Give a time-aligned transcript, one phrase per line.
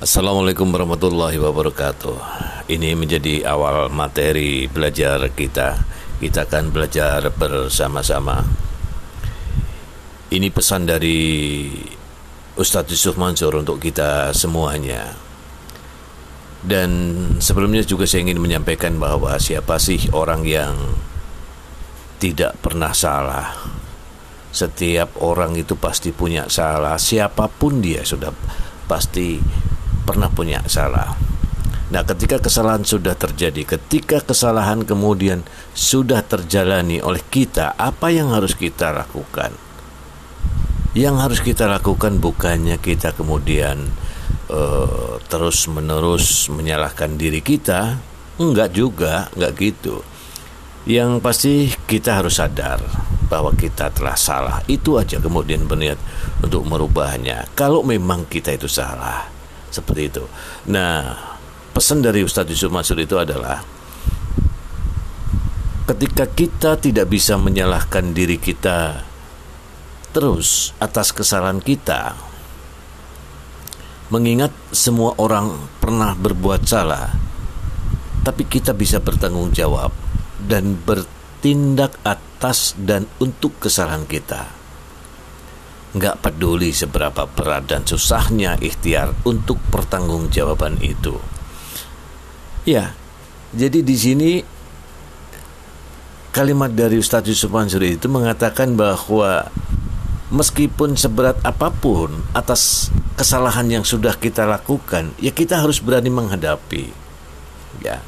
[0.00, 2.16] Assalamualaikum warahmatullahi wabarakatuh.
[2.72, 5.76] Ini menjadi awal materi belajar kita.
[6.16, 8.40] Kita akan belajar bersama-sama.
[10.32, 11.68] Ini pesan dari
[12.56, 15.12] Ustadz Yusuf Mansur untuk kita semuanya.
[16.64, 16.88] Dan
[17.36, 20.96] sebelumnya juga saya ingin menyampaikan bahwa siapa sih orang yang
[22.16, 23.52] tidak pernah salah.
[24.48, 28.32] Setiap orang itu pasti punya salah, siapa pun dia sudah
[28.88, 29.36] pasti
[30.10, 31.14] pernah punya salah.
[31.90, 35.42] Nah, ketika kesalahan sudah terjadi, ketika kesalahan kemudian
[35.74, 39.50] sudah terjalani oleh kita, apa yang harus kita lakukan?
[40.94, 43.90] Yang harus kita lakukan bukannya kita kemudian
[44.50, 47.98] uh, terus-menerus menyalahkan diri kita,
[48.38, 50.02] enggak juga, enggak gitu.
[50.86, 51.54] Yang pasti
[51.90, 52.82] kita harus sadar
[53.26, 54.58] bahwa kita telah salah.
[54.66, 55.98] Itu aja kemudian berniat
[56.42, 57.46] untuk merubahnya.
[57.54, 59.39] Kalau memang kita itu salah,
[59.70, 60.24] seperti itu.
[60.68, 61.16] Nah,
[61.70, 63.62] pesan dari Ustadz Yusuf Mansur itu adalah
[65.86, 69.06] ketika kita tidak bisa menyalahkan diri kita
[70.10, 72.18] terus atas kesalahan kita,
[74.10, 77.14] mengingat semua orang pernah berbuat salah,
[78.26, 79.94] tapi kita bisa bertanggung jawab
[80.42, 84.59] dan bertindak atas dan untuk kesalahan kita
[85.90, 91.18] nggak peduli seberapa berat dan susahnya ikhtiar untuk pertanggungjawaban itu.
[92.62, 92.94] Ya,
[93.50, 94.30] jadi di sini
[96.30, 99.50] kalimat dari Ustadz Yusuf Mansur itu mengatakan bahwa
[100.30, 106.94] meskipun seberat apa pun atas kesalahan yang sudah kita lakukan, ya kita harus berani menghadapi.
[107.82, 107.98] Ya,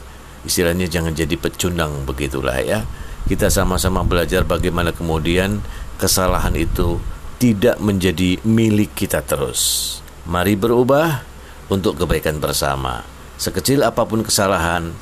[0.46, 2.86] istilahnya jangan jadi pecundang begitulah ya.
[3.26, 5.62] Kita sama-sama belajar bagaimana kemudian
[5.98, 7.02] kesalahan itu
[7.42, 9.98] tidak menjadi milik kita terus.
[10.30, 11.26] Mari berubah
[11.66, 13.02] untuk kebaikan bersama.
[13.34, 14.94] Sekecil apa pun kesalahan,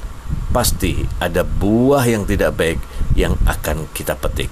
[0.48, 2.80] pasti ada buah yang tidak baik
[3.12, 4.48] yang akan kita petik.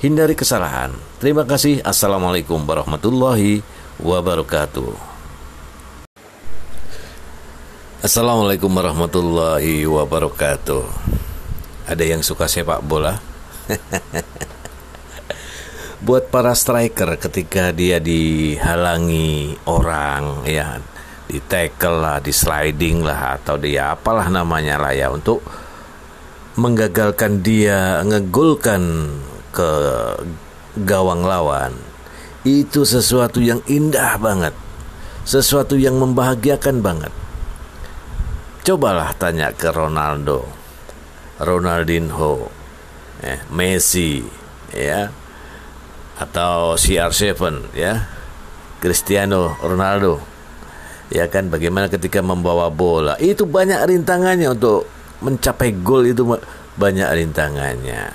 [0.00, 0.96] Hindari kesalahan.
[1.20, 1.84] Terima kasih.
[1.84, 3.60] Assalamualaikum warahmatullahi
[4.00, 4.96] wabarakatuh.
[8.00, 10.86] Assalamualaikum warahmatullahi wabarakatuh.
[11.92, 13.20] Ada yang suka sepak bola?
[15.98, 20.78] buat para striker ketika dia dihalangi orang ya
[21.26, 25.42] di tackle lah, di sliding lah atau dia apalah namanya lah ya untuk
[26.54, 29.12] menggagalkan dia ngegulkan
[29.52, 29.70] ke
[30.86, 31.74] gawang lawan.
[32.46, 34.54] Itu sesuatu yang indah banget.
[35.28, 37.12] Sesuatu yang membahagiakan banget.
[38.64, 40.48] Cobalah tanya ke Ronaldo,
[41.36, 42.48] Ronaldinho,
[43.20, 44.24] eh, Messi,
[44.72, 45.12] ya
[46.18, 48.10] atau CR7 ya.
[48.78, 50.22] Cristiano Ronaldo.
[51.08, 53.16] Ya kan bagaimana ketika membawa bola.
[53.18, 54.86] Itu banyak rintangannya untuk
[55.24, 56.22] mencapai gol itu
[56.78, 58.12] banyak rintangannya.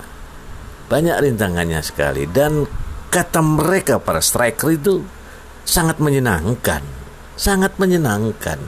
[0.88, 2.30] Banyak rintangannya sekali.
[2.30, 2.64] Dan
[3.10, 5.04] kata mereka para striker itu
[5.66, 6.86] sangat menyenangkan.
[7.34, 8.62] Sangat menyenangkan.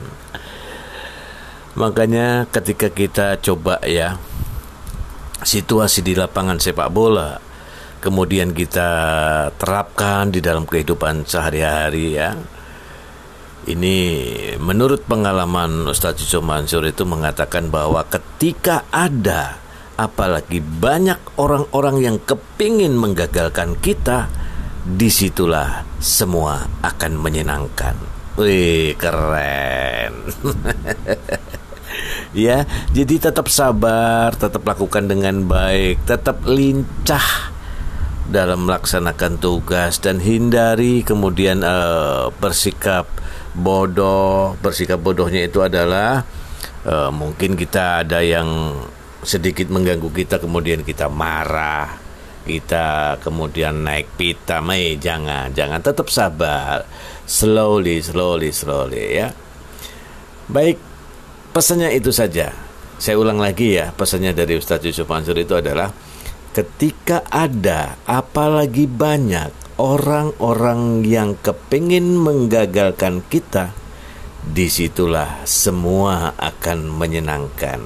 [1.76, 4.16] Makanya ketika kita coba ya
[5.44, 7.45] situasi di lapangan sepak bola
[8.06, 8.90] kemudian kita
[9.58, 12.38] terapkan di dalam kehidupan sehari-hari ya.
[13.66, 13.96] Ini
[14.62, 19.58] menurut pengalaman Ustadz Yusuf Mansur itu mengatakan bahwa ketika ada
[19.98, 24.30] apalagi banyak orang-orang yang kepingin menggagalkan kita,
[24.86, 27.98] di situlah semua akan menyenangkan.
[28.38, 30.30] Wih, keren.
[32.46, 32.62] ya,
[32.94, 37.55] jadi tetap sabar, tetap lakukan dengan baik, tetap lincah
[38.26, 43.06] dalam melaksanakan tugas dan hindari kemudian uh, bersikap
[43.54, 44.58] bodoh.
[44.58, 46.26] Bersikap bodohnya itu adalah
[46.86, 48.74] uh, mungkin kita ada yang
[49.22, 52.06] sedikit mengganggu kita kemudian kita marah.
[52.46, 54.62] Kita kemudian naik pita,
[55.02, 56.86] jangan, jangan tetap sabar.
[57.26, 59.34] Slowly, slowly, slowly ya.
[60.46, 60.78] Baik,
[61.50, 62.54] pesannya itu saja.
[63.02, 65.90] Saya ulang lagi ya, pesannya dari Ustadz Yusuf Mansur itu adalah
[66.56, 73.76] ketika ada apalagi banyak orang-orang yang kepingin menggagalkan kita,
[74.40, 77.84] di situlah semua akan menyenangkan.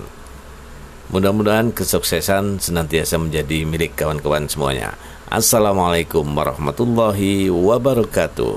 [1.11, 4.95] Mudah-mudahan kesuksesan senantiasa menjadi milik kawan-kawan semuanya.
[5.27, 8.55] Assalamualaikum warahmatullahi wabarakatuh.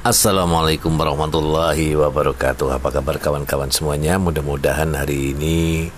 [0.00, 2.80] Assalamualaikum warahmatullahi wabarakatuh.
[2.80, 4.16] Apa kabar kawan-kawan semuanya?
[4.16, 5.92] Mudah-mudahan hari ini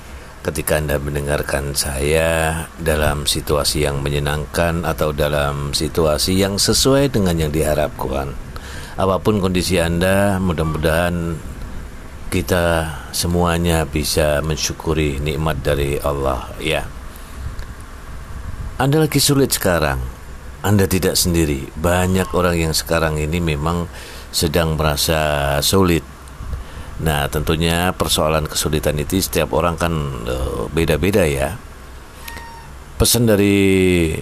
[0.47, 7.51] ketika Anda mendengarkan saya dalam situasi yang menyenangkan atau dalam situasi yang sesuai dengan yang
[7.51, 8.31] diharapkan.
[8.97, 11.37] apa pun kondisi Anda, mudah-mudahan
[12.31, 16.87] kita semuanya bisa mensyukuri nikmat dari Allah ya.
[18.79, 19.99] Anda lagi sulit sekarang.
[20.63, 21.69] Anda tidak sendiri.
[21.77, 23.91] Banyak orang yang sekarang ini memang
[24.31, 26.16] sedang merasa sulit.
[26.97, 29.93] Nah, tentunya persoalan kesulitan itu setiap orang kan
[30.25, 31.61] uh, beda-beda ya.
[32.97, 34.17] Pesan dari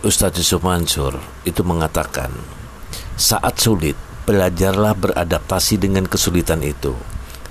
[0.00, 2.32] Ustadz Yusuf Mansur itu mengatakan,
[3.20, 3.94] saat sulit,
[4.24, 6.96] belajarlah beradaptasi dengan kesulitan itu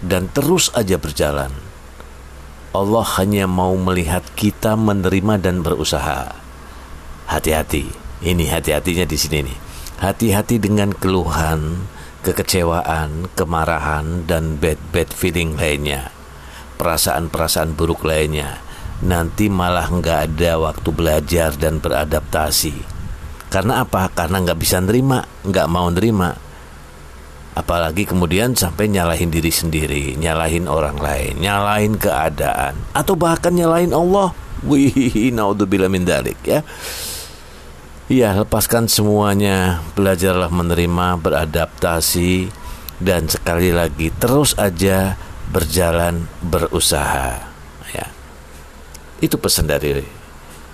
[0.01, 1.51] dan terus aja berjalan
[2.71, 6.31] Allah hanya mau melihat kita menerima dan berusaha.
[7.27, 7.91] Hati-hati,
[8.23, 9.57] ini hati-hatinya di sini nih.
[9.99, 11.83] Hati-hati dengan keluhan,
[12.21, 16.13] kekecewaan, kemarahan, dan bad-bad feeling lainnya.
[16.77, 18.61] Perasaan-perasaan buruk lainnya.
[19.01, 22.77] Nanti malah nggak ada waktu belajar dan beradaptasi.
[23.49, 24.07] Karena apa?
[24.13, 26.51] Karena nggak bisa nerima, nggak mau nerima
[27.51, 34.31] apalagi kemudian sampai nyalahin diri sendiri, nyalahin orang lain, nyalahin keadaan, atau bahkan nyalahin Allah.
[34.63, 36.61] Wih, naudzubillah min dalik ya.
[38.11, 42.51] Iya, lepaskan semuanya, belajarlah menerima, beradaptasi,
[42.99, 45.15] dan sekali lagi terus aja
[45.47, 47.39] berjalan berusaha.
[47.95, 48.11] Ya,
[49.23, 50.03] itu pesan dari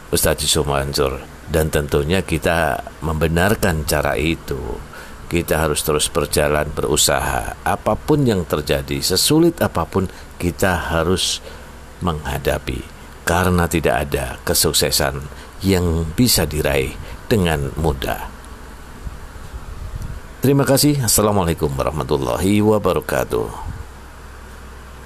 [0.10, 1.22] Ustadz Yusuf Mansur,
[1.54, 4.58] dan tentunya kita membenarkan cara itu.
[5.30, 7.54] Kita harus terus berjalan berusaha.
[7.62, 10.10] Apa pun yang terjadi sesulit apa pun
[10.42, 11.38] kita harus
[12.02, 12.82] menghadapi.
[13.22, 15.22] Karena tidak ada kesuksesan
[15.62, 18.32] yang bisa diraih dengan mudah.
[20.40, 21.04] Terima kasih.
[21.04, 23.67] Assalamualaikum warahmatullahi wabarakatuh